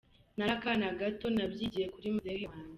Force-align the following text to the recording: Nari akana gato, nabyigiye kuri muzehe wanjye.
Nari 0.35 0.51
akana 0.57 0.97
gato, 0.99 1.25
nabyigiye 1.35 1.85
kuri 1.93 2.07
muzehe 2.13 2.45
wanjye. 2.49 2.69